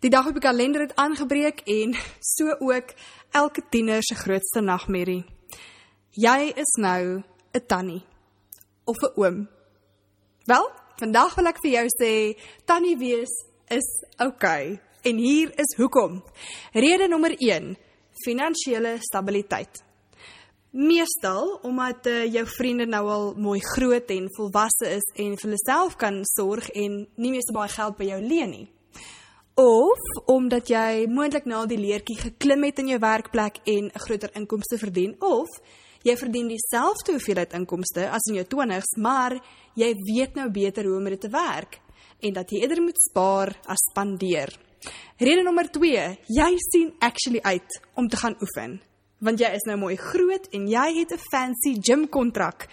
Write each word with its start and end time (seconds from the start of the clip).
Die 0.00 0.08
dag 0.08 0.26
op 0.26 0.32
die 0.32 0.40
kalender 0.40 0.80
het 0.80 0.94
aangebreek 0.96 1.60
en 1.68 1.92
so 2.36 2.54
ook 2.58 2.94
elke 3.36 3.62
tiener 3.68 4.02
se 4.02 4.14
grootste 4.14 4.60
nagmerrie. 4.60 5.24
Jy 6.10 6.52
is 6.56 6.72
nou 6.80 7.22
'n 7.52 7.66
tannie 7.66 8.02
of 8.84 8.96
'n 8.96 9.12
oom. 9.20 9.48
Wel, 10.44 10.70
vandag 10.96 11.34
wil 11.34 11.46
ek 11.46 11.60
vir 11.62 11.70
jou 11.70 11.86
sê 12.00 12.40
tannie 12.64 12.96
wees 12.96 13.30
is 13.68 13.88
oukei 14.16 14.72
okay. 14.72 14.80
en 15.02 15.16
hier 15.16 15.52
is 15.58 15.76
hoekom. 15.76 16.24
Rede 16.72 17.08
nommer 17.08 17.36
1: 17.38 17.76
finansiële 18.24 18.96
stabiliteit. 19.00 19.84
Meestal 20.70 21.58
omdat 21.62 22.06
uh, 22.06 22.32
jou 22.32 22.46
vriende 22.46 22.86
nou 22.86 23.08
al 23.08 23.34
mooi 23.34 23.60
groot 23.60 24.10
en 24.10 24.28
volwasse 24.36 24.86
is 24.88 25.12
en 25.14 25.36
vir 25.36 25.42
hulle 25.42 25.64
self 25.66 25.96
kan 25.96 26.24
sorg 26.24 26.68
en 26.70 27.08
nie 27.16 27.30
meer 27.30 27.42
so 27.42 27.52
baie 27.52 27.68
geld 27.68 27.96
by 27.96 28.04
jou 28.04 28.20
leen 28.20 28.50
nie. 28.50 28.68
Of 30.00 30.22
omdat 30.26 30.70
jy 30.70 31.04
moontlik 31.12 31.44
na 31.44 31.64
die 31.68 31.78
leertjie 31.78 32.16
geklim 32.16 32.64
het 32.64 32.78
in 32.80 32.88
jou 32.94 32.98
werkplek 33.02 33.60
en 33.68 33.90
'n 33.90 34.02
groter 34.06 34.30
inkomste 34.34 34.78
verdien 34.78 35.14
of 35.20 35.48
jy 36.02 36.16
verdien 36.16 36.48
dieselfde 36.48 37.12
hoeveelheid 37.12 37.52
inkomste 37.52 38.08
as 38.08 38.24
in 38.30 38.34
jou 38.34 38.44
20's, 38.44 38.96
maar 38.96 39.36
jy 39.74 39.94
weet 39.94 40.34
nou 40.34 40.50
beter 40.50 40.84
hoe 40.84 40.96
om 40.96 41.04
dit 41.04 41.20
te 41.20 41.28
werk 41.28 41.80
en 42.20 42.32
dat 42.32 42.50
jy 42.50 42.60
eerder 42.60 42.82
moet 42.82 43.00
spaar 43.10 43.56
as 43.66 43.84
spandeer. 43.90 44.48
Rede 45.18 45.42
nommer 45.42 45.70
2, 45.70 46.16
jy 46.26 46.56
sien 46.56 46.94
actually 46.98 47.40
uit 47.42 47.80
om 47.94 48.08
te 48.08 48.16
gaan 48.16 48.36
oefen 48.40 48.80
want 49.18 49.38
jy 49.38 49.50
is 49.52 49.66
nou 49.66 49.76
mooi 49.76 49.96
groot 49.96 50.48
en 50.52 50.68
jy 50.68 50.98
het 50.98 51.12
'n 51.12 51.24
fancy 51.30 51.76
gym 51.82 52.08
kontrak 52.08 52.68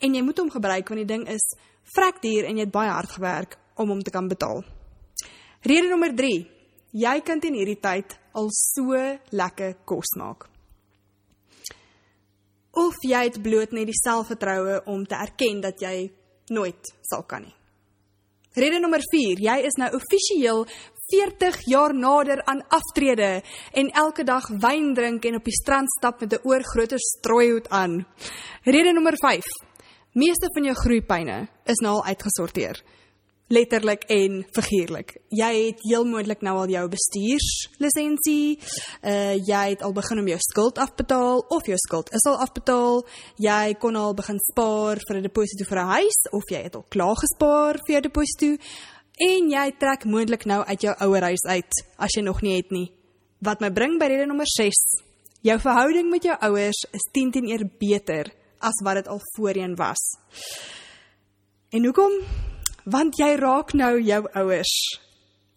en 0.00 0.14
jy 0.14 0.22
moet 0.22 0.38
hom 0.38 0.50
gebruik 0.50 0.88
want 0.88 0.98
die 0.98 1.16
ding 1.16 1.28
is 1.28 1.56
vrek 1.94 2.20
duur 2.20 2.44
en 2.44 2.56
jy 2.56 2.64
het 2.64 2.72
baie 2.72 2.90
hard 2.90 3.10
gewerk 3.10 3.56
om 3.76 3.88
hom 3.88 4.02
te 4.02 4.10
kan 4.10 4.28
betaal. 4.28 4.64
Rede 5.62 5.88
nommer 5.88 6.14
3. 6.14 6.55
Jy 6.96 7.18
kan 7.20 7.40
teen 7.42 7.56
hierdie 7.58 7.80
tyd 7.82 8.14
al 8.40 8.46
so 8.56 8.96
lekker 9.36 9.74
kos 9.84 10.14
maak. 10.16 10.46
Of 12.76 12.96
jy 13.04 13.20
het 13.26 13.36
bloot 13.44 13.74
net 13.76 13.90
die 13.90 13.98
selfvertroue 13.98 14.78
om 14.88 15.04
te 15.04 15.18
erken 15.20 15.60
dat 15.64 15.82
jy 15.84 16.08
nooit 16.56 16.92
sal 17.04 17.26
kan 17.28 17.44
nie. 17.44 17.54
Rede 18.56 18.80
nommer 18.80 19.04
4. 19.04 19.42
Jy 19.44 19.56
is 19.68 19.76
nou 19.76 19.90
offisieel 19.98 20.64
40 21.12 21.58
jaar 21.68 21.92
nader 21.92 22.40
aan 22.48 22.62
aftrede 22.72 23.42
en 23.76 23.92
elke 23.92 24.24
dag 24.24 24.48
wyn 24.64 24.94
drink 24.96 25.28
en 25.28 25.36
op 25.36 25.44
die 25.44 25.58
strand 25.60 25.92
stap 25.98 26.20
met 26.20 26.32
'n 26.32 26.48
oorgroter 26.48 26.98
strooihoed 26.98 27.68
aan. 27.68 28.06
Rede 28.64 28.92
nommer 28.92 29.16
5. 29.20 29.44
Meeste 30.12 30.48
van 30.54 30.64
jou 30.64 30.74
groeipyne 30.74 31.48
is 31.66 31.80
nou 31.84 31.94
al 31.96 32.04
uitgesorteer. 32.04 32.82
Letterlik 33.48 34.02
en 34.10 34.40
figuurlik. 34.50 35.12
Jy 35.30 35.50
het 35.54 35.82
heel 35.86 36.02
moontlik 36.04 36.40
nou 36.42 36.56
al 36.64 36.70
jou 36.72 36.82
bestuurslisensie. 36.90 38.56
Uh 39.06 39.36
jy 39.38 39.60
het 39.70 39.84
al 39.86 39.94
begin 39.94 40.18
om 40.18 40.30
jou 40.32 40.38
skuld 40.42 40.80
afbetaal 40.82 41.44
of 41.54 41.68
jou 41.70 41.78
skuld 41.78 42.10
is 42.10 42.26
al 42.26 42.40
afbetaal. 42.42 43.04
Jy 43.38 43.76
kon 43.78 43.94
al 43.94 44.16
begin 44.18 44.40
spaar 44.50 44.98
vir 44.98 45.18
'n 45.18 45.22
deposito 45.22 45.64
vir 45.64 45.78
'n 45.78 45.92
huis 45.94 46.18
of 46.32 46.42
jy 46.50 46.62
het 46.62 46.74
al 46.74 46.86
klaar 46.88 47.14
gespaar 47.14 47.78
vir 47.86 47.92
jou 47.94 48.02
deposito 48.02 48.56
en 49.16 49.50
jy 49.50 49.72
trek 49.78 50.04
moontlik 50.04 50.44
nou 50.44 50.64
uit 50.64 50.80
jou 50.80 50.94
ouer 51.00 51.22
huis 51.22 51.44
uit 51.46 51.72
as 51.98 52.10
jy 52.16 52.22
nog 52.22 52.42
nie 52.42 52.56
het 52.56 52.70
nie. 52.70 52.92
Wat 53.40 53.60
my 53.60 53.70
bring 53.70 53.98
by 53.98 54.06
rede 54.06 54.26
nommer 54.26 54.46
6. 54.46 54.74
Jou 55.42 55.58
verhouding 55.58 56.10
met 56.10 56.22
jou 56.22 56.36
ouers 56.40 56.84
is 56.92 57.10
10 57.12 57.30
teenoor 57.30 57.70
beter 57.78 58.32
as 58.58 58.82
wat 58.82 58.94
dit 58.94 59.08
al 59.08 59.20
voorheen 59.36 59.76
was. 59.76 60.18
En 61.70 61.84
hoekom? 61.84 62.12
Want 62.86 63.18
jy 63.18 63.34
raak 63.40 63.74
nou 63.74 63.96
jou 64.00 64.22
ouers. 64.38 64.74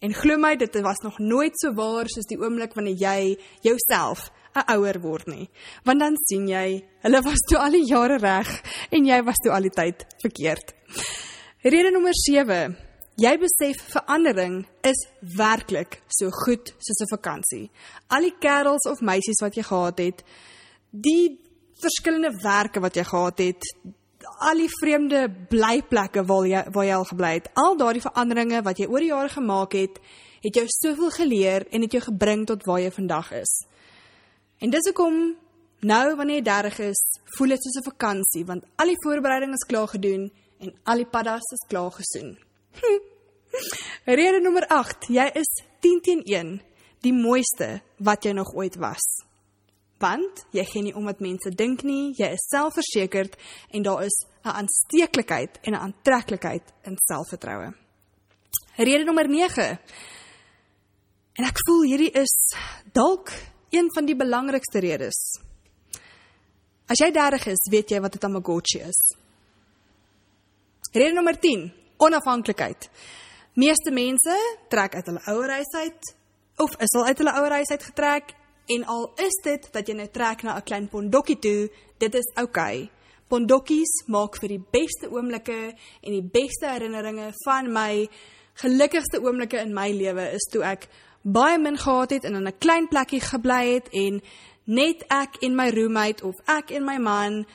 En 0.00 0.14
glo 0.14 0.38
my, 0.38 0.54
dit 0.56 0.80
was 0.80 1.02
nog 1.04 1.18
nooit 1.18 1.58
so 1.60 1.74
waar 1.74 2.08
soos 2.08 2.28
die 2.30 2.38
oomblik 2.40 2.74
wanneer 2.74 2.96
jy 2.96 3.38
jouself 3.62 4.30
'n 4.54 4.64
ouer 4.74 5.00
word 5.00 5.26
nie. 5.26 5.48
Want 5.84 6.00
dan 6.00 6.16
sien 6.16 6.48
jy, 6.48 6.84
hulle 7.02 7.22
was 7.22 7.40
toe 7.48 7.58
al 7.58 7.70
die 7.70 7.84
jare 7.84 8.18
reg 8.18 8.48
en 8.90 9.04
jy 9.04 9.22
was 9.22 9.36
toe 9.42 9.52
al 9.52 9.62
die 9.62 9.74
tyd 9.74 10.06
verkeerd. 10.22 10.74
Rede 11.62 11.90
nommer 11.90 12.14
Jy 13.18 13.32
besef 13.42 13.80
verandering 13.90 14.60
is 14.86 15.00
werklik 15.34 15.96
so 16.06 16.30
goed 16.30 16.70
soos 16.78 17.00
'n 17.02 17.10
vakansie. 17.16 17.70
Al 18.14 18.22
die 18.22 18.36
kerels 18.38 18.86
of 18.86 19.00
meisies 19.00 19.40
wat 19.42 19.56
jy 19.56 19.62
gehad 19.62 19.98
het, 19.98 20.22
die 20.90 21.38
verskillende 21.82 22.30
werke 22.42 22.80
wat 22.80 22.94
jy 22.94 23.02
gehad 23.02 23.38
het, 23.38 23.62
al 24.48 24.62
die 24.62 24.70
vreemde 24.80 25.28
blyplekke 25.50 26.24
waar 26.28 26.46
jy 26.46 26.62
waar 26.74 26.86
jy 26.86 26.94
al 26.94 27.08
gebly 27.08 27.32
het, 27.38 27.50
al 27.54 27.76
daardie 27.76 28.04
veranderinge 28.04 28.62
wat 28.62 28.78
jy 28.78 28.86
oor 28.86 29.04
die 29.04 29.12
jare 29.12 29.32
gemaak 29.32 29.76
het, 29.78 30.00
het 30.42 30.54
jou 30.54 30.64
soveel 30.68 31.10
geleer 31.10 31.66
en 31.70 31.82
het 31.82 31.92
jou 31.92 32.02
gebring 32.02 32.46
tot 32.46 32.64
waar 32.68 32.80
jy 32.80 32.90
vandag 32.94 33.32
is. 33.40 33.52
En 34.58 34.70
dis 34.70 34.90
hoekom 34.90 35.36
nou 35.80 36.16
wanneer 36.16 36.40
jy 36.40 36.46
30 36.50 36.78
is, 36.88 37.02
voel 37.36 37.54
dit 37.54 37.62
soos 37.62 37.78
'n 37.80 37.90
vakansie 37.90 38.44
want 38.44 38.64
al 38.76 38.86
die 38.86 39.02
voorbereiding 39.04 39.52
is 39.52 39.66
klaar 39.66 39.88
gedoen 39.88 40.30
en 40.58 40.74
al 40.84 40.96
die 40.96 41.06
paddas 41.06 41.52
is 41.52 41.66
klaar 41.68 41.90
gesoen. 41.90 42.38
Hm. 42.80 42.98
Rede 44.18 44.40
nommer 44.40 44.66
8. 44.66 45.08
Jy 45.08 45.30
is 45.34 45.50
10 45.80 46.00
teen 46.00 46.22
1, 46.24 46.60
die 47.00 47.12
mooiste 47.12 47.80
wat 47.98 48.24
jy 48.24 48.32
nog 48.32 48.54
ooit 48.54 48.76
was. 48.76 49.27
Want 49.98 50.44
jy 50.54 50.64
gee 50.64 50.82
nie 50.82 50.94
om 50.94 51.08
wat 51.10 51.20
mense 51.20 51.50
dink 51.50 51.82
nie, 51.82 52.14
jy 52.18 52.30
is 52.36 52.46
selfversekerd 52.52 53.34
en 53.74 53.82
daar 53.82 54.04
is 54.04 54.14
'n 54.44 54.54
aansteeklikheid 54.62 55.58
en 55.62 55.72
'n 55.74 55.82
aantreklikheid 55.86 56.62
in 56.84 56.96
selfvertroue. 57.08 57.74
Rede 58.76 59.04
nommer 59.04 59.28
9. 59.28 59.78
En 61.32 61.44
ek 61.44 61.58
voel 61.66 61.82
hierdie 61.82 62.12
is 62.12 62.54
dalk 62.92 63.32
een 63.70 63.90
van 63.94 64.06
die 64.06 64.16
belangrikste 64.16 64.78
redes. 64.78 65.18
As 66.86 66.98
jy 66.98 67.10
30 67.12 67.46
is, 67.46 67.68
weet 67.70 67.90
jy 67.90 68.00
wat 68.00 68.14
'n 68.14 68.18
Tamagotchi 68.18 68.78
is. 68.80 69.16
Rede 70.92 71.12
nommer 71.12 71.38
10 71.38 71.72
onafhanklikheid. 71.96 72.88
Meeste 73.54 73.90
mense 73.90 74.36
trek 74.68 74.94
uit 74.94 75.06
hulle 75.06 75.22
ouer 75.26 75.50
huis 75.50 75.72
uit 75.74 76.14
of 76.56 76.76
is 76.78 76.94
al 76.94 77.04
uit 77.04 77.18
hulle 77.18 77.32
ouer 77.32 77.50
huis 77.50 77.70
uit 77.70 77.82
getrek 77.82 78.37
en 78.68 78.84
al 78.84 79.12
is 79.16 79.40
dit 79.44 79.68
dat 79.72 79.88
jy 79.88 79.94
nou 79.94 80.08
trek 80.08 80.42
na 80.42 80.56
'n 80.56 80.62
klein 80.62 80.88
pondokkie 80.88 81.38
toe, 81.38 81.70
dit 81.98 82.14
is 82.14 82.32
oukei. 82.34 82.82
Okay. 82.82 82.90
Pondokkies 83.28 84.06
maak 84.06 84.38
vir 84.40 84.48
die 84.48 84.64
beste 84.72 85.10
oomblikke 85.12 85.74
en 86.02 86.12
die 86.12 86.24
beste 86.24 86.66
herinneringe 86.66 87.32
van 87.44 87.72
my 87.72 88.08
gelukkigste 88.54 89.20
oomblikke 89.20 89.60
in 89.60 89.74
my 89.74 89.90
lewe 89.92 90.30
is 90.32 90.48
toe 90.52 90.62
ek 90.64 90.88
baie 91.22 91.58
min 91.58 91.76
gehad 91.76 92.10
het 92.10 92.24
en 92.24 92.34
in 92.34 92.46
'n 92.46 92.58
klein 92.58 92.88
plekkie 92.88 93.20
gebly 93.20 93.74
het 93.74 93.88
en 93.92 94.20
net 94.64 95.04
ek 95.08 95.36
en 95.42 95.54
my 95.54 95.68
roommate 95.70 96.24
of 96.24 96.34
ek 96.46 96.70
en 96.70 96.84
my 96.84 96.96
man 96.98 97.46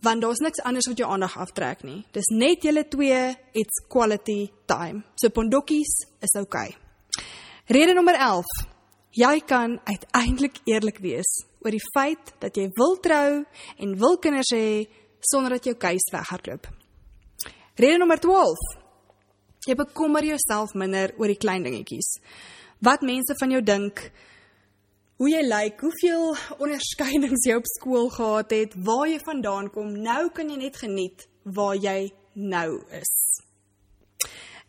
want 0.00 0.22
daar's 0.22 0.38
niks 0.38 0.62
anders 0.62 0.86
wat 0.86 0.98
jou 0.98 1.10
aandag 1.10 1.36
aftrek 1.38 1.82
nie. 1.82 2.04
Dis 2.12 2.28
net 2.28 2.62
julle 2.62 2.88
twee, 2.88 3.36
it's 3.52 3.82
quality 3.88 4.50
time. 4.66 5.02
So 5.14 5.28
pondokkies 5.28 6.06
is 6.20 6.40
okay. 6.40 6.76
Rede 7.66 7.94
nommer 7.94 8.14
11. 8.14 8.67
Jy 9.18 9.40
kan 9.50 9.80
uiteindelik 9.82 10.60
eerlik 10.68 10.98
wees 11.02 11.30
oor 11.64 11.74
die 11.74 11.86
feit 11.90 12.28
dat 12.38 12.54
jy 12.54 12.68
wil 12.76 12.98
trou 13.02 13.40
en 13.82 13.96
wil 13.98 14.14
kinders 14.22 14.52
hê 14.54 14.84
sonder 15.30 15.56
dat 15.56 15.66
jou 15.66 15.74
keus 15.74 16.06
weghardloop. 16.14 16.68
Rede 17.82 17.98
nommer 17.98 18.20
12. 18.22 18.62
Jy 19.66 19.74
bekommer 19.80 20.22
jouself 20.22 20.76
minder 20.78 21.16
oor 21.18 21.32
die 21.32 21.40
klein 21.40 21.66
dingetjies. 21.66 22.12
Wat 22.78 23.02
mense 23.02 23.34
van 23.40 23.56
jou 23.56 23.62
dink, 23.64 24.04
hoe 25.18 25.32
jy 25.32 25.42
lyk, 25.42 25.82
hoeveel 25.82 26.30
onderskeidings 26.62 27.48
jy 27.48 27.58
op 27.58 27.66
skool 27.74 28.10
gehad 28.14 28.54
het, 28.54 28.78
waar 28.86 29.08
jy 29.10 29.18
vandaan 29.24 29.72
kom, 29.74 29.96
nou 29.98 30.28
kan 30.30 30.52
jy 30.52 30.62
net 30.62 30.78
geniet 30.78 31.26
waar 31.42 31.74
jy 31.74 32.12
nou 32.38 32.84
is. 32.94 33.14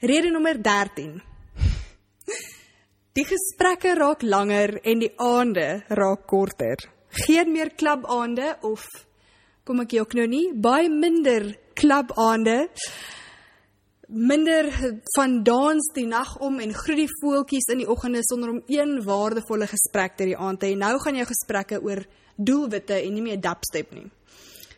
Rede 0.01 0.33
nommer 0.33 0.57
13. 0.57 1.19
Die 3.19 3.25
gesprekke 3.27 3.97
raak 3.97 4.21
langer 4.23 4.77
en 4.87 5.01
die 5.01 5.09
aande 5.19 5.81
raak 5.91 6.21
korter. 6.29 6.79
Geen 7.25 7.49
meer 7.51 7.73
klabaande 7.75 8.53
of 8.63 8.85
kom 9.67 9.81
ek 9.83 9.97
jok 9.97 10.13
nou 10.15 10.27
nie, 10.31 10.45
baie 10.55 10.87
minder 10.87 11.49
klabaande 11.75 12.69
minder 14.07 14.69
van 15.17 15.35
dans 15.43 15.89
die 15.97 16.05
nag 16.07 16.31
om 16.45 16.61
en 16.63 16.71
groet 16.77 17.01
die 17.01 17.09
voeltjies 17.17 17.67
in 17.73 17.81
die 17.83 17.89
oggende 17.91 18.21
sonder 18.23 18.53
om 18.53 18.61
een 18.71 18.95
waardevolle 19.03 19.67
gesprek 19.67 20.15
te 20.15 20.29
die 20.31 20.37
aand 20.37 20.63
te 20.63 20.69
hê. 20.71 20.77
Nou 20.79 20.95
gaan 21.03 21.19
jou 21.19 21.27
gesprekke 21.27 21.81
oor 21.83 22.05
doelwitte 22.37 23.01
en 23.01 23.17
nie 23.17 23.25
meer 23.25 23.43
dubstep 23.43 23.91
nie. 23.97 24.07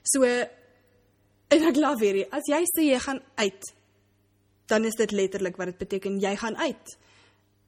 So 0.01 0.25
en 0.25 1.69
ek 1.69 1.77
glo 1.77 1.93
weer, 2.01 2.23
as 2.33 2.49
jy 2.49 2.63
sê 2.73 2.89
jy 2.89 3.05
gaan 3.05 3.21
uit, 3.37 3.71
dan 4.71 4.89
is 4.89 4.97
dit 4.97 5.13
letterlik 5.13 5.61
wat 5.61 5.75
dit 5.75 5.85
beteken 5.85 6.17
jy 6.25 6.33
gaan 6.41 6.57
uit. 6.57 6.97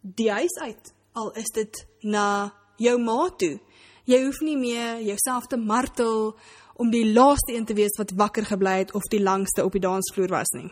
Die 0.04 0.32
huis 0.32 0.56
uit. 0.62 0.94
Al 1.16 1.32
is 1.40 1.52
dit 1.56 1.86
na 2.04 2.52
jou 2.78 2.98
ma 3.00 3.30
toe. 3.40 3.56
Jy 4.04 4.20
hoef 4.26 4.42
nie 4.44 4.58
meer 4.60 5.00
jouself 5.00 5.48
te 5.48 5.58
martel 5.58 6.34
om 6.76 6.90
die 6.92 7.06
laaste 7.14 7.54
een 7.56 7.66
te 7.66 7.76
wees 7.78 7.96
wat 7.98 8.12
wakker 8.20 8.44
gebly 8.50 8.82
het 8.82 8.92
of 8.98 9.06
die 9.14 9.22
langste 9.24 9.64
op 9.64 9.72
die 9.72 9.84
dansvloer 9.84 10.34
was 10.34 10.52
nie. 10.58 10.68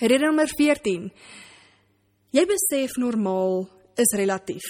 Rede 0.00 0.26
nommer 0.26 0.50
14. 0.52 1.08
Jy 2.36 2.44
besef 2.46 2.98
normaal 3.00 3.64
is 3.96 4.12
relatief. 4.20 4.68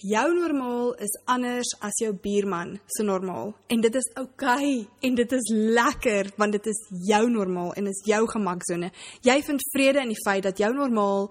Jou 0.00 0.26
normaal 0.34 0.94
is 1.04 1.14
anders 1.28 1.70
as 1.84 1.98
jou 2.00 2.10
buurman 2.16 2.78
se 2.88 3.04
normaal 3.04 3.52
en 3.68 3.82
dit 3.84 3.96
is 4.00 4.10
oukei 4.16 4.80
okay, 4.80 4.86
en 5.04 5.14
dit 5.14 5.32
is 5.36 5.50
lekker 5.76 6.32
want 6.40 6.56
dit 6.56 6.70
is 6.72 6.80
jou 7.06 7.22
normaal 7.30 7.74
en 7.76 7.90
is 7.92 8.02
jou 8.08 8.22
gemaksone. 8.34 8.90
Jy 9.22 9.40
vind 9.46 9.66
vrede 9.76 10.02
in 10.02 10.14
die 10.14 10.22
feit 10.24 10.48
dat 10.48 10.58
jou 10.58 10.72
normaal 10.74 11.28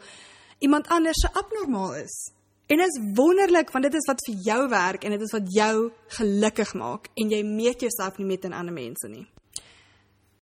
iemand 0.59 0.87
anders 0.87 1.21
se 1.21 1.33
abnormaal 1.33 1.95
is. 1.95 2.31
En 2.69 2.77
dit 2.77 2.87
is 2.87 3.01
wonderlik 3.15 3.71
want 3.71 3.83
dit 3.83 3.93
is 3.93 4.05
wat 4.05 4.21
vir 4.25 4.35
jou 4.35 4.69
werk 4.69 5.03
en 5.03 5.11
dit 5.15 5.21
is 5.21 5.31
wat 5.31 5.53
jou 5.53 5.91
gelukkig 6.19 6.73
maak 6.73 7.09
en 7.15 7.31
jy 7.33 7.41
meet 7.43 7.81
jouself 7.81 8.17
nie 8.17 8.27
met 8.29 8.45
ander 8.53 8.73
mense 8.73 9.07
nie. 9.07 9.25